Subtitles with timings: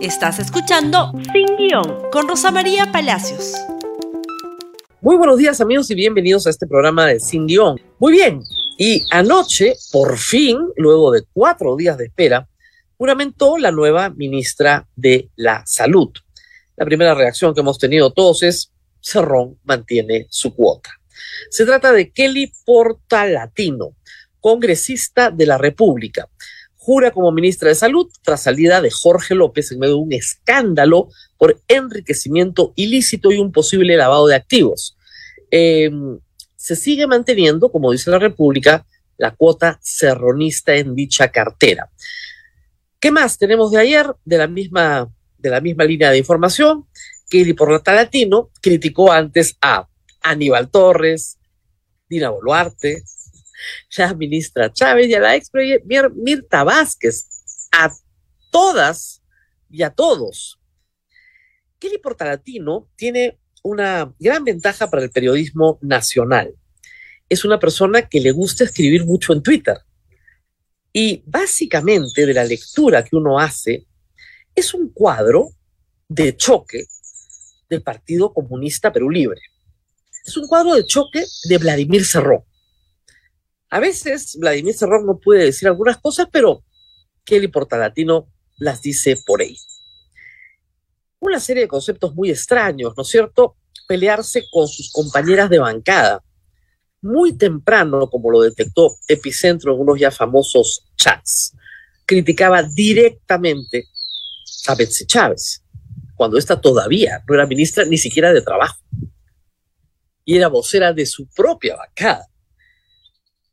[0.00, 3.54] Estás escuchando Sin Guión con Rosa María Palacios.
[5.00, 7.80] Muy buenos días amigos y bienvenidos a este programa de Sin Guión.
[7.98, 8.40] Muy bien,
[8.78, 12.48] y anoche, por fin, luego de cuatro días de espera,
[12.96, 16.10] juramentó la nueva ministra de la Salud.
[16.76, 18.70] La primera reacción que hemos tenido todos es,
[19.00, 20.90] Cerrón mantiene su cuota.
[21.50, 23.96] Se trata de Kelly Portalatino,
[24.38, 26.28] congresista de la República
[26.88, 31.10] jura como ministra de Salud tras salida de Jorge López en medio de un escándalo
[31.36, 34.96] por enriquecimiento ilícito y un posible lavado de activos.
[35.50, 36.18] Em,
[36.56, 38.86] se sigue manteniendo, como dice la República,
[39.18, 41.90] la cuota serronista en dicha cartera.
[42.98, 44.06] ¿Qué más tenemos de ayer?
[44.24, 46.86] De la misma, de la misma línea de información,
[47.28, 49.86] Kelly Porlata Latino criticó antes a
[50.22, 51.36] Aníbal Torres,
[52.08, 53.02] Dina Boluarte,
[53.96, 55.50] la ministra Chávez y a la ex
[56.14, 57.26] Mirta Vázquez,
[57.72, 57.92] a
[58.50, 59.22] todas
[59.70, 60.58] y a todos.
[61.78, 66.54] Kelly Portalatino tiene una gran ventaja para el periodismo nacional.
[67.28, 69.78] Es una persona que le gusta escribir mucho en Twitter.
[70.92, 73.86] Y básicamente de la lectura que uno hace,
[74.54, 75.50] es un cuadro
[76.08, 76.86] de choque
[77.68, 79.40] del Partido Comunista Perú Libre.
[80.24, 82.47] Es un cuadro de choque de Vladimir Cerrón.
[83.70, 86.64] A veces Vladimir Cerrón no puede decir algunas cosas, pero
[87.24, 89.56] Kelly Portalatino las dice por ahí.
[91.20, 93.56] Una serie de conceptos muy extraños, ¿no es cierto?
[93.86, 96.24] Pelearse con sus compañeras de bancada.
[97.02, 101.54] Muy temprano, como lo detectó Epicentro en unos ya famosos chats,
[102.06, 103.88] criticaba directamente
[104.66, 105.62] a Betsy Chávez,
[106.16, 108.78] cuando esta todavía no era ministra ni siquiera de trabajo.
[110.24, 112.28] Y era vocera de su propia bancada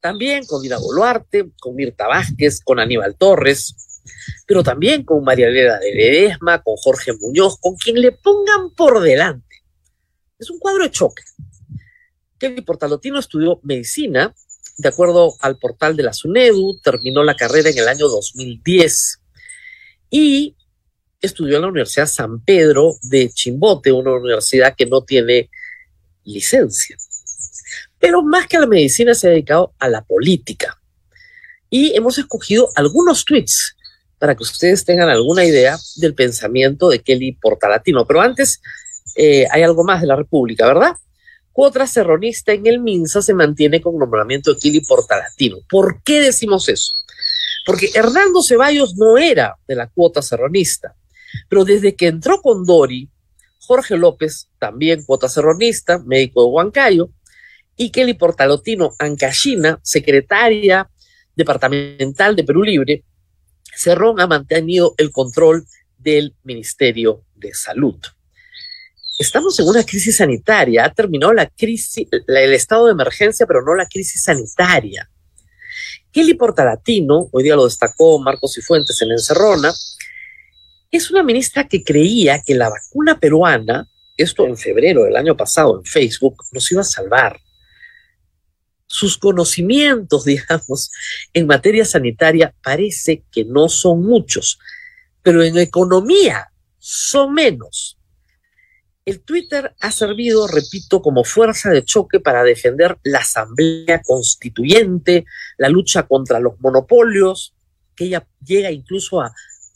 [0.05, 4.03] también con Dina Boluarte, con Mirta Vázquez, con Aníbal Torres,
[4.45, 9.01] pero también con María Elena de Ledesma, con Jorge Muñoz, con quien le pongan por
[9.01, 9.63] delante.
[10.37, 11.23] Es un cuadro de choque.
[12.37, 14.31] Kelly Portalotino estudió medicina,
[14.77, 19.21] de acuerdo al portal de la SUNEDU, terminó la carrera en el año 2010
[20.11, 20.55] y
[21.19, 25.49] estudió en la Universidad San Pedro de Chimbote, una universidad que no tiene
[26.25, 26.95] licencia
[28.05, 30.79] pero más que a la medicina se ha dedicado a la política.
[31.71, 33.75] Y hemos escogido algunos tweets
[34.19, 38.05] para que ustedes tengan alguna idea del pensamiento de Kelly Portalatino.
[38.05, 38.61] Pero antes,
[39.15, 40.93] eh, hay algo más de la República, ¿verdad?
[41.51, 45.57] Cuota serronista en el MINSA se mantiene con nombramiento de Kelly Portalatino.
[45.67, 46.91] ¿Por qué decimos eso?
[47.65, 50.95] Porque Hernando Ceballos no era de la cuota serronista,
[51.49, 53.09] pero desde que entró con Dori,
[53.61, 57.09] Jorge López, también cuota serronista, médico de Huancayo,
[57.77, 60.89] y Kelly Portalotino Ancashina, secretaria
[61.35, 63.03] departamental de Perú Libre,
[63.75, 65.65] Cerrón ha mantenido el control
[65.97, 67.97] del Ministerio de Salud.
[69.19, 73.75] Estamos en una crisis sanitaria, ha terminado la crisis, el estado de emergencia, pero no
[73.75, 75.09] la crisis sanitaria.
[76.11, 79.73] Kelly Portalatino, hoy día lo destacó Marcos y Fuentes en Encerrona,
[80.91, 85.77] es una ministra que creía que la vacuna peruana, esto en febrero del año pasado
[85.77, 87.39] en Facebook, nos iba a salvar
[88.95, 90.91] sus conocimientos, digamos,
[91.33, 94.57] en materia sanitaria parece que no son muchos,
[95.21, 97.97] pero en economía son menos.
[99.03, 105.25] El Twitter ha servido, repito, como fuerza de choque para defender la Asamblea Constituyente,
[105.57, 107.53] la lucha contra los monopolios,
[107.95, 109.31] que ella llega incluso a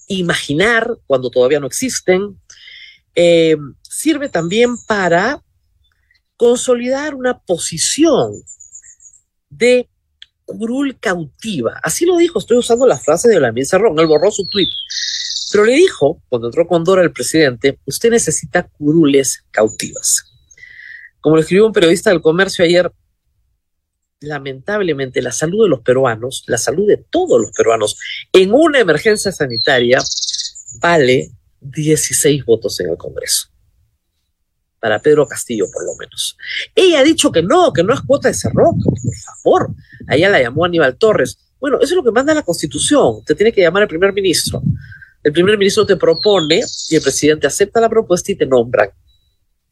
[0.08, 2.40] imaginar cuando todavía no existen.
[3.14, 5.44] Eh, sirve también para
[6.38, 8.32] consolidar una posición
[9.50, 9.90] de
[10.46, 11.80] curul cautiva.
[11.84, 14.70] Así lo dijo, estoy usando la frase de la Ron, él borró su tweet.
[15.52, 20.24] Pero le dijo, cuando entró con Dora el presidente, usted necesita curules cautivas.
[21.22, 22.92] Como lo escribió un periodista del comercio ayer,
[24.22, 27.98] lamentablemente la salud de los peruanos, la salud de todos los peruanos
[28.34, 30.00] en una emergencia sanitaria
[30.80, 31.32] vale
[31.62, 33.49] 16 votos en el Congreso
[34.80, 36.38] para Pedro Castillo, por lo menos.
[36.74, 39.70] Ella ha dicho que no, que no es cuota de Cerrón, por favor.
[40.08, 41.38] A ella la llamó Aníbal Torres.
[41.60, 43.24] Bueno, eso es lo que manda la Constitución.
[43.26, 44.62] Te tiene que llamar el primer ministro.
[45.24, 48.90] El primer ministro te propone y el presidente acepta la propuesta y te nombran.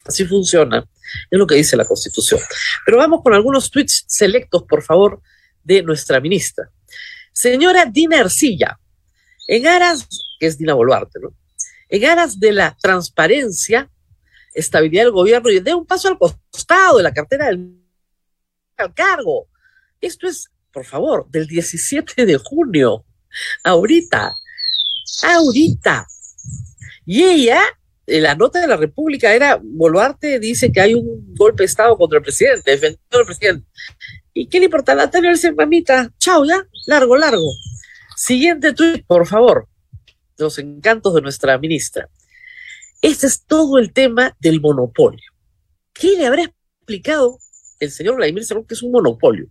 [0.05, 0.85] Así funciona.
[1.29, 2.39] Es lo que dice la Constitución.
[2.85, 5.21] Pero vamos con algunos tweets selectos, por favor,
[5.63, 6.69] de nuestra ministra.
[7.31, 8.79] Señora Dina Ercilla,
[9.47, 10.07] en aras,
[10.39, 11.33] que es Dina Boluarte, ¿no?
[11.89, 13.89] En aras de la transparencia,
[14.57, 17.77] estabilidad del gobierno y dé un paso al costado de la cartera del
[18.95, 19.47] cargo.
[20.01, 23.05] Esto es, por favor, del 17 de junio,
[23.63, 24.33] ahorita,
[25.23, 26.07] ahorita.
[27.05, 27.61] Y ella,
[28.05, 31.97] en la nota de la República era, Boluarte dice que hay un golpe de Estado
[31.97, 33.67] contra el presidente, defendiendo al presidente.
[34.33, 34.93] ¿Y qué le importa?
[34.93, 37.51] La le dice, mamita, chao ya, largo, largo.
[38.15, 39.67] Siguiente tweet, por favor.
[40.37, 42.09] Los encantos de nuestra ministra.
[43.01, 45.31] Este es todo el tema del monopolio.
[45.93, 47.37] ¿Qué le habrá explicado
[47.79, 49.47] el señor Vladimir Cerrón que es un monopolio?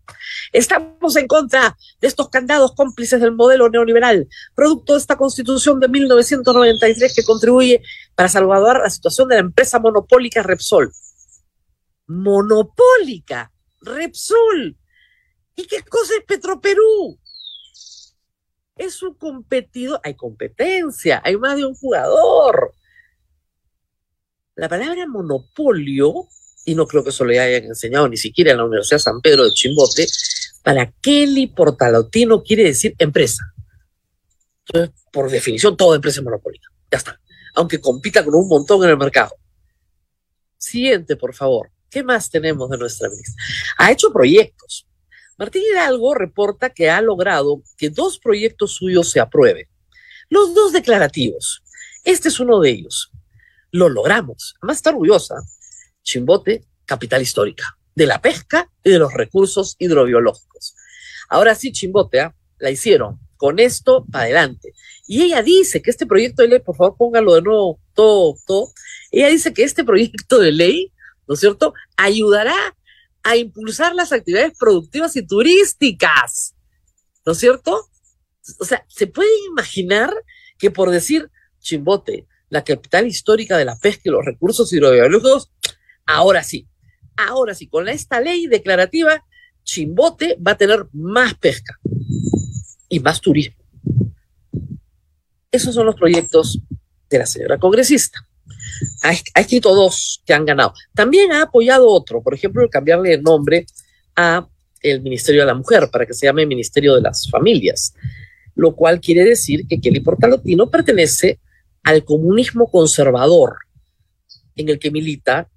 [0.52, 5.88] Estamos en contra de estos candados cómplices del modelo neoliberal, producto de esta constitución de
[5.88, 7.82] 1993 que contribuye
[8.16, 10.90] para salvaguardar la situación de la empresa monopólica Repsol.
[12.08, 14.76] Monopólica, Repsol.
[15.54, 17.18] ¿Y qué cosa es Petroperú?
[18.76, 22.74] Es un competidor, hay competencia, hay más de un jugador.
[24.56, 26.28] La palabra monopolio,
[26.64, 29.44] y no creo que eso le hayan enseñado ni siquiera en la Universidad San Pedro
[29.44, 30.06] de Chimbote,
[30.62, 33.44] para Kelly Portalotino quiere decir empresa.
[34.66, 36.60] Entonces, por definición, toda empresa es.
[36.90, 37.20] Ya está.
[37.54, 39.36] Aunque compita con un montón en el mercado.
[40.56, 41.70] Siguiente, por favor.
[41.90, 43.44] ¿Qué más tenemos de nuestra ministra?
[43.76, 44.88] Ha hecho proyectos.
[45.36, 49.68] Martín Hidalgo reporta que ha logrado que dos proyectos suyos se aprueben.
[50.30, 51.62] Los dos declarativos.
[52.04, 53.12] Este es uno de ellos.
[53.72, 54.54] Lo logramos.
[54.60, 55.34] Además está orgullosa.
[56.02, 60.76] Chimbote, capital histórica, de la pesca y de los recursos hidrobiológicos.
[61.28, 62.34] Ahora sí, Chimbote, ¿ah?
[62.58, 63.18] la hicieron.
[63.36, 64.72] Con esto, para adelante.
[65.06, 68.72] Y ella dice que este proyecto de ley, por favor, póngalo de nuevo, todo, todo.
[69.10, 70.92] Ella dice que este proyecto de ley,
[71.28, 72.74] ¿no es cierto?, ayudará
[73.22, 76.54] a impulsar las actividades productivas y turísticas.
[77.26, 77.88] ¿No es cierto?
[78.60, 80.14] O sea, se puede imaginar
[80.58, 81.30] que por decir
[81.60, 85.50] Chimbote, la capital histórica de la pesca y los recursos hidrobiológicos,
[86.04, 86.66] ahora sí,
[87.16, 89.24] ahora sí, con esta ley declarativa,
[89.64, 91.78] Chimbote va a tener más pesca
[92.88, 93.56] y más turismo.
[95.50, 96.60] Esos son los proyectos
[97.10, 98.20] de la señora congresista.
[99.02, 100.74] Ha, escrito dos que han ganado.
[100.94, 103.66] También ha apoyado otro, por ejemplo, cambiarle el nombre
[104.14, 104.46] a
[104.82, 107.94] el Ministerio de la Mujer para que se llame Ministerio de las Familias,
[108.54, 111.40] lo cual quiere decir que Kelly Portalotino pertenece
[111.86, 113.58] al comunismo conservador
[114.56, 115.48] en el que milita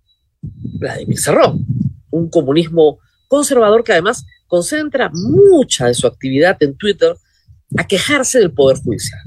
[0.41, 1.65] Vladimir Cerrón,
[2.11, 7.15] un comunismo conservador que además concentra mucha de su actividad en Twitter
[7.75, 9.19] a quejarse del Poder Judicial.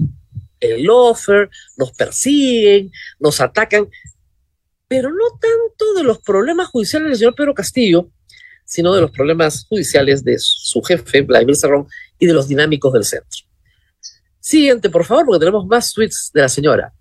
[0.61, 3.89] El offer, nos persiguen, nos atacan,
[4.87, 8.11] pero no tanto de los problemas judiciales del señor Pedro Castillo,
[8.65, 13.05] sino de los problemas judiciales de su jefe, Vladimir Cerrón, y de los dinámicos del
[13.05, 13.42] centro.
[14.43, 16.93] Siguiente, por favor, porque tenemos más tweets de la señora.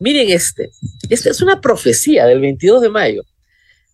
[0.00, 0.72] Miren este.
[1.08, 3.22] Esta es una profecía del 22 de mayo.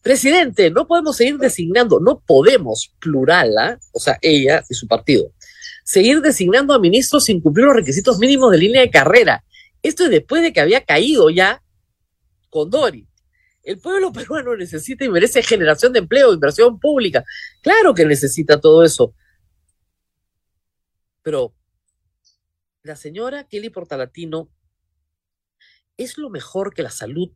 [0.01, 3.79] Presidente, no podemos seguir designando, no podemos, plural, ¿ah?
[3.93, 5.33] o sea, ella y su partido,
[5.85, 9.45] seguir designando a ministros sin cumplir los requisitos mínimos de línea de carrera.
[9.83, 11.63] Esto es después de que había caído ya
[12.49, 13.07] con Dori.
[13.63, 17.23] El pueblo peruano necesita y merece generación de empleo, inversión pública.
[17.61, 19.15] Claro que necesita todo eso.
[21.23, 21.53] Pero
[22.85, 24.51] la señora Kelly Portalatino
[25.97, 27.31] es lo mejor que la salud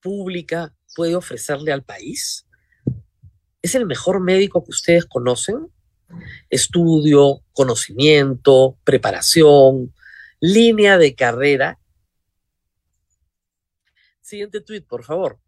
[0.00, 2.46] pública puede ofrecerle al país.
[3.60, 5.70] ¿Es el mejor médico que ustedes conocen?
[6.48, 9.94] Estudio, conocimiento, preparación,
[10.40, 11.78] línea de carrera.
[14.22, 15.38] Siguiente tuit, por favor.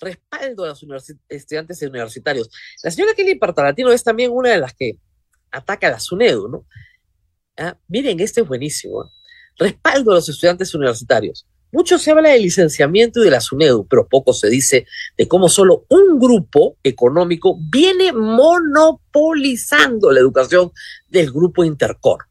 [0.00, 2.50] Respaldo a los estudiantes universitarios.
[2.82, 4.98] La señora Kelly Portalatino es también una de las que
[5.50, 6.66] ataca a la SUNEDU, ¿no?
[7.56, 9.10] Ah, miren, este es buenísimo.
[9.58, 11.46] Respaldo a los estudiantes universitarios.
[11.72, 14.86] Mucho se habla del licenciamiento y de la SUNEDU, pero poco se dice
[15.16, 20.70] de cómo solo un grupo económico viene monopolizando la educación
[21.08, 22.28] del grupo Intercorp.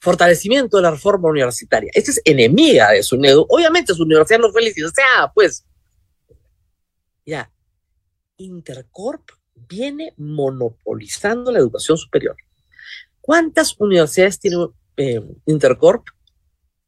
[0.00, 1.90] Fortalecimiento de la reforma universitaria.
[1.94, 3.46] Esta es enemiga de SUNEDU.
[3.48, 5.64] Obviamente su universidad no fue licenciada, pues.
[7.24, 7.52] Ya.
[8.36, 9.22] Intercorp
[9.54, 12.36] viene monopolizando la educación superior.
[13.22, 14.56] ¿Cuántas universidades tiene
[14.96, 16.08] eh, Intercorp?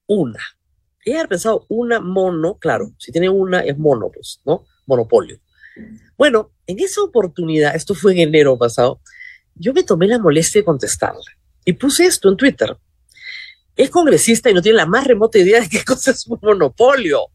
[0.06, 0.40] Una.
[1.04, 4.66] Ella ha pensado una mono, claro, si tiene una es mono, pues, ¿no?
[4.86, 5.38] Monopolio.
[6.18, 9.00] Bueno, en esa oportunidad, esto fue en enero pasado,
[9.54, 11.22] yo me tomé la molestia de contestarle
[11.64, 12.76] y puse esto en Twitter.
[13.76, 17.28] Es congresista y no tiene la más remota idea de qué cosa es un monopolio.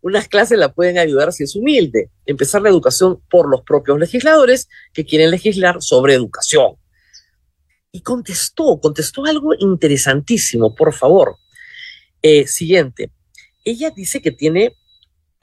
[0.00, 2.10] Unas clases la pueden ayudar si es humilde.
[2.26, 6.81] Empezar la educación por los propios legisladores que quieren legislar sobre educación
[7.92, 11.36] y contestó, contestó algo interesantísimo, por favor.
[12.22, 13.12] Eh, siguiente,
[13.64, 14.74] ella dice que tiene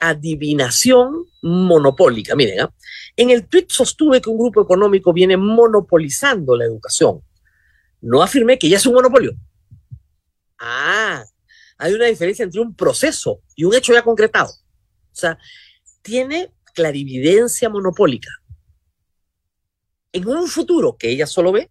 [0.00, 2.34] adivinación monopólica.
[2.34, 2.74] Miren, ¿ah?
[3.16, 7.22] en el tweet sostuve que un grupo económico viene monopolizando la educación.
[8.00, 9.32] No afirmé que ya es un monopolio.
[10.58, 11.24] Ah,
[11.78, 14.50] Hay una diferencia entre un proceso y un hecho ya concretado.
[14.50, 15.38] O sea,
[16.02, 18.30] tiene clarividencia monopólica.
[20.12, 21.70] En un futuro que ella solo ve,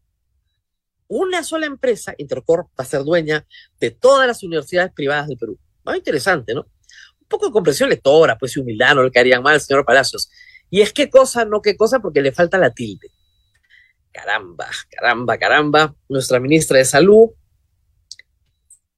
[1.10, 3.46] una sola empresa, Intercorp, va a ser dueña
[3.80, 5.60] de todas las universidades privadas del Perú.
[5.84, 6.62] Muy interesante, ¿no?
[7.20, 10.30] Un poco de comprensión lectora, pues y humildad, no le caerían mal, señor Palacios.
[10.70, 13.10] Y es qué cosa, no qué cosa, porque le falta la tilde.
[14.12, 15.96] Caramba, caramba, caramba.
[16.08, 17.30] Nuestra ministra de Salud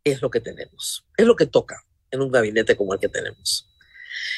[0.03, 3.69] es lo que tenemos, es lo que toca en un gabinete como el que tenemos.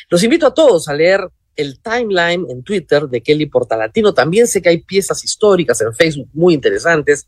[0.10, 4.14] Los invito a todos a leer el timeline en Twitter de Kelly Portalatino.
[4.14, 7.26] También sé que hay piezas históricas en Facebook muy interesantes.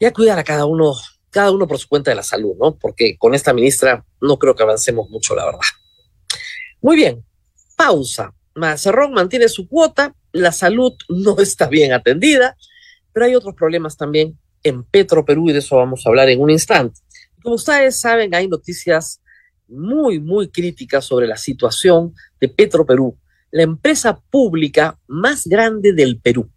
[0.00, 0.94] Y a cuidar a cada uno,
[1.30, 2.74] cada uno por su cuenta de la salud, ¿no?
[2.74, 5.60] Porque con esta ministra no creo que avancemos mucho, la verdad.
[6.80, 7.22] Muy bien,
[7.76, 8.34] pausa.
[8.54, 12.56] Mazarrón mantiene su cuota, la salud no está bien atendida,
[13.12, 16.40] pero hay otros problemas también en Petro Perú y de eso vamos a hablar en
[16.40, 16.98] un instante.
[17.42, 19.20] Como ustedes saben, hay noticias
[19.68, 23.16] muy, muy críticas sobre la situación de Petro Perú,
[23.50, 26.50] la empresa pública más grande del Perú.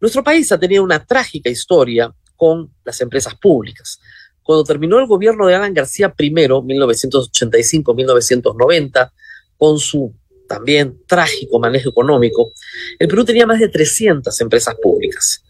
[0.00, 4.00] Nuestro país ha tenido una trágica historia con las empresas públicas.
[4.42, 9.12] Cuando terminó el gobierno de Alan García I, 1985-1990,
[9.56, 10.12] con su
[10.48, 12.52] también trágico manejo económico,
[12.98, 15.44] el Perú tenía más de 300 empresas públicas.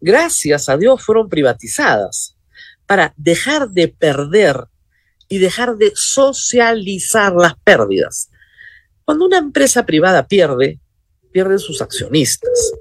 [0.00, 2.36] Gracias a Dios fueron privatizadas
[2.86, 4.64] para dejar de perder
[5.28, 8.30] y dejar de socializar las pérdidas.
[9.04, 10.80] Cuando una empresa privada pierde,
[11.30, 12.72] pierden sus accionistas.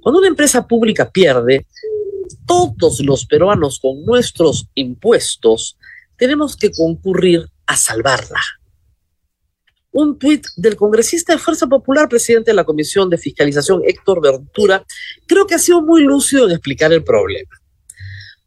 [0.00, 1.66] Cuando una empresa pública pierde,
[2.50, 5.76] todos los peruanos con nuestros impuestos
[6.16, 8.40] tenemos que concurrir a salvarla
[9.92, 14.84] un tuit del congresista de Fuerza Popular, presidente de la Comisión de Fiscalización, Héctor Ventura,
[15.26, 17.50] creo que ha sido muy lúcido en explicar el problema.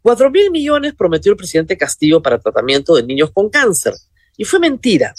[0.01, 3.93] Cuatro mil millones prometió el presidente Castillo para tratamiento de niños con cáncer,
[4.37, 5.13] y fue mentira.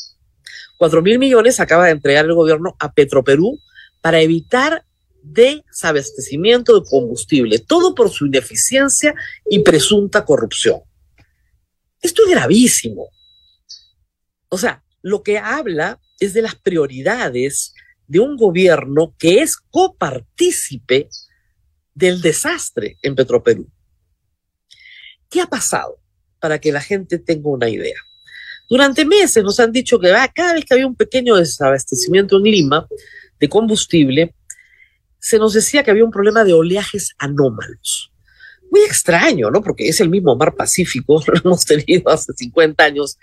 [0.78, 3.58] Cuatro mil millones acaba de entregar el gobierno a Petroperú
[4.00, 4.84] para evitar
[5.24, 9.14] desabastecimiento de combustible, todo por su ineficiencia
[9.48, 10.80] y presunta corrupción.
[12.00, 13.08] Esto es gravísimo.
[14.48, 17.72] O sea, lo que habla es de las prioridades
[18.06, 21.08] de un gobierno que es copartícipe
[21.94, 23.68] del desastre en Petroperú.
[25.30, 25.98] ¿Qué ha pasado?
[26.38, 27.98] Para que la gente tenga una idea.
[28.68, 32.86] Durante meses nos han dicho que cada vez que había un pequeño desabastecimiento en Lima
[33.38, 34.34] de combustible,
[35.24, 38.12] se nos decía que había un problema de oleajes anómalos.
[38.70, 39.62] Muy extraño, ¿no?
[39.62, 43.16] Porque es el mismo mar Pacífico, lo hemos tenido hace 50 años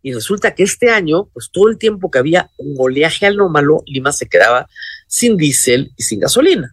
[0.00, 4.12] y resulta que este año, pues todo el tiempo que había un oleaje anómalo, Lima
[4.12, 4.68] se quedaba
[5.08, 6.72] sin diésel y sin gasolina.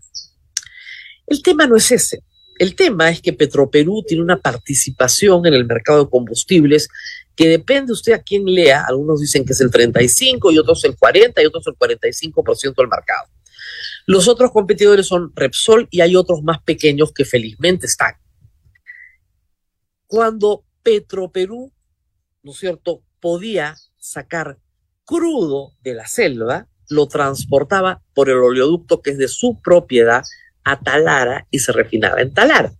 [1.26, 2.22] El tema no es ese.
[2.60, 6.90] El tema es que Petroperú tiene una participación en el mercado de combustibles
[7.36, 8.86] que depende usted a quién lea.
[8.88, 12.88] Algunos dicen que es el 35 y otros el 40 y otros el 45% del
[12.88, 13.35] mercado.
[14.06, 18.14] Los otros competidores son Repsol y hay otros más pequeños que felizmente están.
[20.06, 21.74] Cuando Petroperú,
[22.44, 24.60] ¿no es cierto?, podía sacar
[25.04, 30.24] crudo de la selva, lo transportaba por el oleoducto que es de su propiedad
[30.64, 32.74] a Talara y se refinaba en Talara.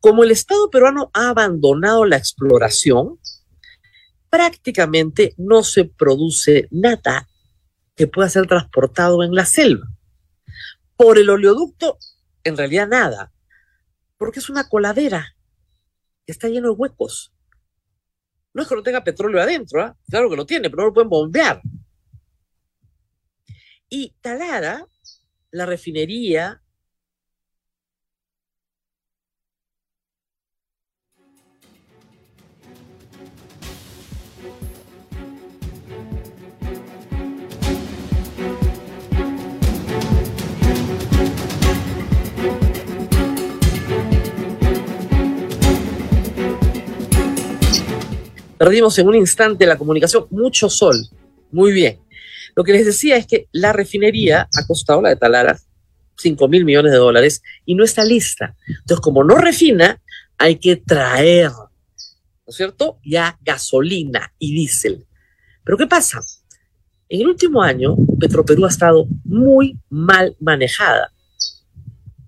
[0.00, 3.18] Como el Estado peruano ha abandonado la exploración,
[4.30, 7.28] prácticamente no se produce nada
[7.94, 9.86] que pueda ser transportado en la selva.
[10.96, 11.98] Por el oleoducto,
[12.44, 13.32] en realidad nada,
[14.16, 15.36] porque es una coladera
[16.24, 17.32] que está lleno de huecos.
[18.54, 19.96] No es que no tenga petróleo adentro, ¿ah?
[20.08, 21.60] claro que lo tiene, pero no lo pueden bombear.
[23.88, 24.86] Y Talara,
[25.50, 26.62] la refinería
[48.58, 50.96] Perdimos en un instante la comunicación, mucho sol.
[51.52, 51.98] Muy bien.
[52.54, 55.58] Lo que les decía es que la refinería ha costado, la de Talara,
[56.16, 58.56] 5 mil millones de dólares y no está lista.
[58.66, 60.00] Entonces, como no refina,
[60.38, 62.98] hay que traer, ¿no es cierto?
[63.04, 65.04] Ya gasolina y diésel.
[65.62, 66.22] Pero ¿qué pasa?
[67.08, 71.12] En el último año, Petroperú ha estado muy mal manejada,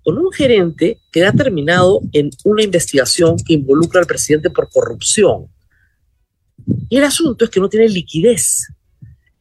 [0.02, 5.48] con un gerente que ha terminado en una investigación que involucra al presidente por corrupción
[6.88, 8.68] y el asunto es que no tiene liquidez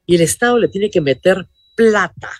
[0.06, 2.32] y el Estado le tiene que meter plata.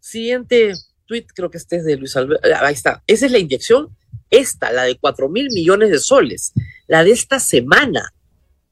[0.00, 0.74] Siguiente
[1.06, 2.46] tweet, creo que este es de Luis Alberto.
[2.54, 3.02] Ah, ahí está.
[3.06, 3.96] Esa es la inyección,
[4.30, 6.52] esta, la de 4 mil millones de soles.
[6.86, 8.12] la de esta semana,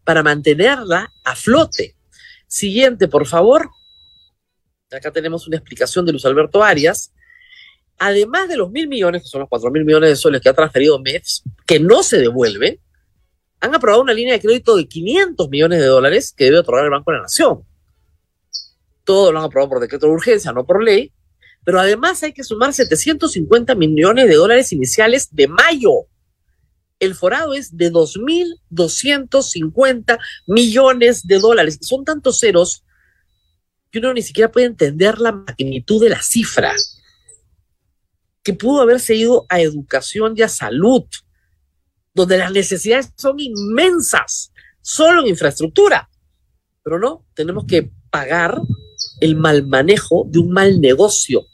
[0.04, 1.97] para mantenerla a flote.
[2.47, 3.71] Siguiente, por favor.
[4.90, 7.12] Acá tenemos una explicación de Luis Alberto Arias.
[7.99, 10.54] Además de los mil millones, que son los cuatro mil millones de soles que ha
[10.54, 12.80] transferido MEFS, que no se devuelve,
[13.61, 16.90] han aprobado una línea de crédito de 500 millones de dólares que debe otorgar el
[16.90, 17.64] Banco de la Nación.
[19.05, 21.12] Todo lo han aprobado por decreto de urgencia, no por ley,
[21.64, 26.07] pero además hay que sumar 750 millones de dólares iniciales de mayo.
[26.99, 31.79] El forado es de 2.250 millones de dólares.
[31.83, 32.83] Son tantos ceros
[33.90, 36.73] que uno ni siquiera puede entender la magnitud de la cifra,
[38.43, 41.05] que pudo haberse ido a educación y a salud,
[42.14, 46.09] donde las necesidades son inmensas, solo en infraestructura.
[46.83, 48.61] Pero no, tenemos que pagar
[49.21, 51.47] el mal manejo de un mal negocio.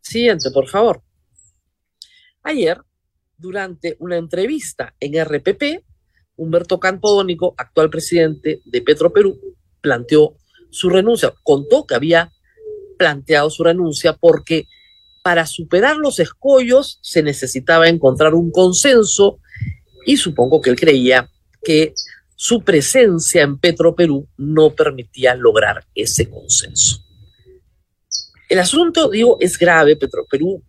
[0.00, 1.02] Siguiente, por favor.
[2.42, 2.80] Ayer,
[3.36, 5.84] durante una entrevista en RPP,
[6.36, 9.38] Humberto Campodónico, actual presidente de Petro Perú,
[9.80, 10.36] planteó
[10.70, 11.32] su renuncia.
[11.42, 12.32] Contó que había
[12.98, 14.66] planteado su renuncia porque
[15.24, 19.40] para superar los escollos se necesitaba encontrar un consenso
[20.04, 21.30] y supongo que él creía
[21.62, 21.94] que
[22.36, 27.02] su presencia en Petro Perú no permitía lograr ese consenso.
[28.50, 29.96] El asunto, digo, es grave.
[29.96, 30.62] Petro Perú,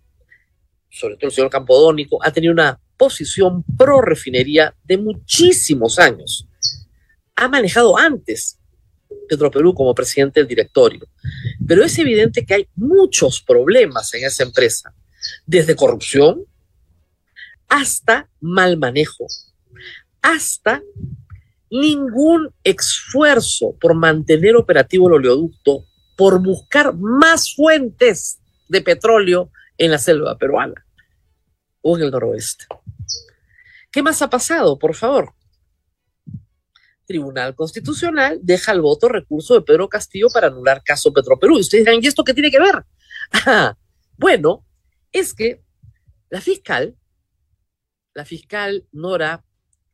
[0.89, 6.47] sobre todo el señor Campodónico, ha tenido una posición pro refinería de muchísimos años.
[7.35, 8.57] Ha manejado antes
[9.27, 11.07] Petro Perú como presidente del directorio.
[11.67, 14.93] Pero es evidente que hay muchos problemas en esa empresa,
[15.45, 16.45] desde corrupción
[17.67, 19.25] hasta mal manejo,
[20.21, 20.81] hasta
[21.69, 29.97] ningún esfuerzo por mantener operativo el oleoducto, por buscar más fuentes de petróleo en la
[29.97, 30.85] selva peruana
[31.81, 32.65] o en el noroeste.
[33.91, 35.34] ¿Qué más ha pasado, por favor?
[37.05, 41.57] Tribunal Constitucional deja el voto recurso de Pedro Castillo para anular caso Petroperú.
[41.57, 42.83] Y ustedes dirán, ¿y esto qué tiene que ver?
[43.45, 43.75] Ah,
[44.17, 44.65] bueno,
[45.11, 45.63] es que
[46.29, 46.95] la fiscal,
[48.13, 49.43] la fiscal Nora,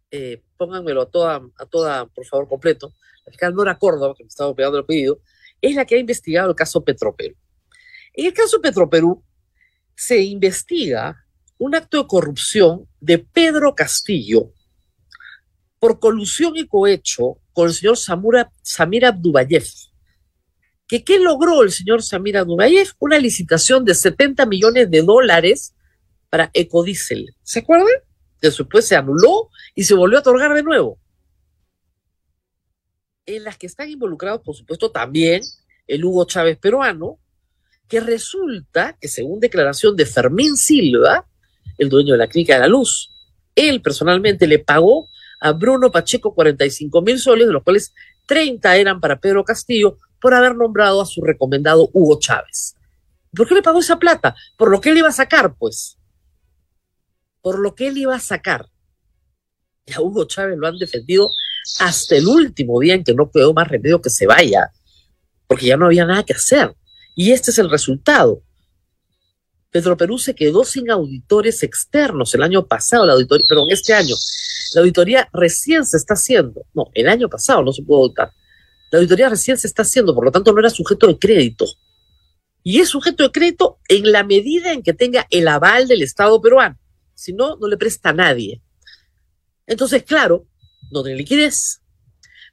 [0.10, 2.94] eh, pónganmelo a toda, a toda, por favor, completo,
[3.26, 5.20] la fiscal Nora Córdoba, que me estaba pegando el pedido,
[5.62, 7.36] es la que ha investigado el caso Petroperú.
[8.14, 9.24] En el caso Petroperú
[9.96, 11.26] se investiga
[11.58, 14.52] un acto de corrupción de Pedro Castillo
[15.82, 17.98] por colusión y cohecho con el señor
[18.62, 19.66] Samir Abdubayev.
[20.88, 22.90] ¿Que ¿Qué logró el señor Samir Abdubayev?
[23.00, 25.74] Una licitación de 70 millones de dólares
[26.30, 27.36] para ecodiesel.
[27.42, 27.88] ¿Se acuerdan?
[28.40, 31.00] Después se anuló y se volvió a otorgar de nuevo.
[33.26, 35.42] En las que están involucrados, por supuesto, también
[35.88, 37.18] el Hugo Chávez peruano,
[37.88, 41.28] que resulta que según declaración de Fermín Silva,
[41.80, 43.10] el dueño de la Clínica de la Luz,
[43.56, 45.10] él personalmente le pagó
[45.42, 47.94] a Bruno Pacheco 45 mil soles, de los cuales
[48.28, 52.76] 30 eran para Pedro Castillo, por haber nombrado a su recomendado Hugo Chávez.
[53.36, 54.36] ¿Por qué le pagó esa plata?
[54.56, 55.98] Por lo que él iba a sacar, pues.
[57.42, 58.70] Por lo que él iba a sacar.
[59.86, 61.32] Y a Hugo Chávez lo han defendido
[61.80, 64.72] hasta el último día en que no quedó más remedio que se vaya,
[65.48, 66.76] porque ya no había nada que hacer.
[67.16, 68.44] Y este es el resultado.
[69.72, 74.16] Pedro Perú se quedó sin auditores externos el año pasado, la auditoría, perdón, este año.
[74.74, 76.66] La auditoría recién se está haciendo.
[76.74, 78.32] No, el año pasado no se pudo auditar.
[78.92, 81.66] La auditoría recién se está haciendo, por lo tanto no era sujeto de crédito.
[82.64, 86.42] Y es sujeto de crédito en la medida en que tenga el aval del Estado
[86.42, 86.78] peruano.
[87.14, 88.62] Si no, no le presta a nadie.
[89.66, 90.48] Entonces, claro,
[90.92, 91.82] no tiene liquidez.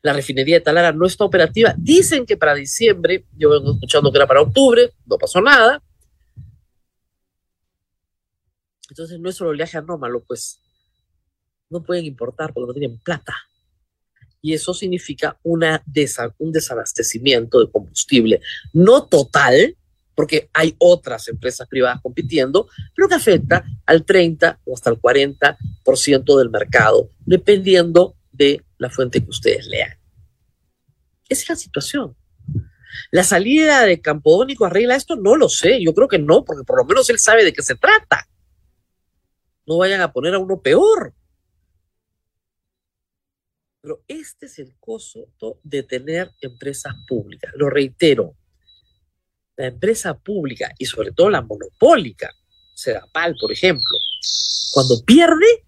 [0.02, 1.74] La refinería de Talara no está operativa.
[1.76, 5.82] Dicen que para diciembre, yo vengo escuchando que era para octubre, no pasó nada.
[8.88, 10.60] Entonces no es solo oleaje anómalo, pues
[11.70, 13.34] no pueden importar porque no tienen plata.
[14.40, 15.82] Y eso significa una
[16.38, 18.40] un desabastecimiento de combustible,
[18.72, 19.76] no total,
[20.14, 26.38] porque hay otras empresas privadas compitiendo, pero que afecta al 30 o hasta el 40%
[26.38, 29.96] del mercado, dependiendo de la fuente que ustedes lean.
[31.28, 32.16] Esa es la situación.
[33.10, 35.16] ¿La salida de Campodónico arregla esto?
[35.16, 37.62] No lo sé, yo creo que no, porque por lo menos él sabe de qué
[37.62, 38.28] se trata
[39.68, 41.12] no vayan a poner a uno peor.
[43.88, 47.50] Pero este es el costo de tener empresas públicas.
[47.56, 48.36] Lo reitero,
[49.56, 52.30] la empresa pública y sobre todo la monopólica,
[52.74, 53.96] Sedapal, por ejemplo,
[54.72, 55.64] cuando pierde,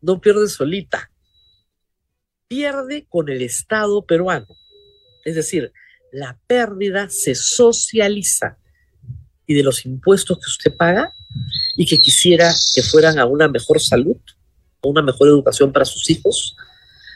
[0.00, 1.10] no pierde solita,
[2.46, 4.46] pierde con el Estado peruano.
[5.24, 5.72] Es decir,
[6.12, 8.58] la pérdida se socializa
[9.44, 11.12] y de los impuestos que usted paga
[11.74, 14.18] y que quisiera que fueran a una mejor salud
[14.84, 16.56] a una mejor educación para sus hijos,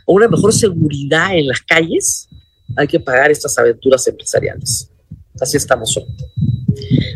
[0.09, 2.29] a una mejor seguridad en las calles,
[2.77, 4.91] hay que pagar estas aventuras empresariales.
[5.39, 6.07] Así estamos hoy.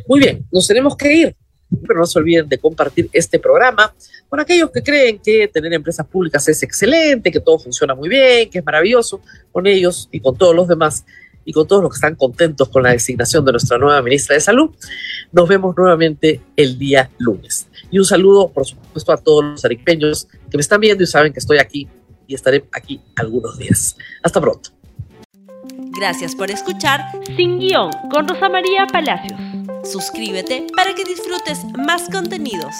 [0.06, 1.36] Muy bien, nos tenemos que ir,
[1.86, 3.94] pero no se olviden de compartir este programa
[4.28, 8.50] con aquellos que creen que tener empresas públicas es excelente, que todo funciona muy bien,
[8.50, 11.04] que es maravilloso, con ellos y con todos los demás
[11.44, 14.40] y con todos los que están contentos con la designación de nuestra nueva ministra de
[14.40, 14.70] Salud.
[15.32, 17.66] Nos vemos nuevamente el día lunes.
[17.90, 21.32] Y un saludo, por supuesto, a todos los arequipeños que me están viendo y saben
[21.32, 21.88] que estoy aquí
[22.26, 23.96] y estaré aquí algunos días.
[24.22, 24.70] Hasta pronto.
[25.98, 27.00] Gracias por escuchar
[27.36, 29.40] Sin Guión con Rosa María Palacios.
[29.84, 32.74] Suscríbete para que disfrutes más contenidos.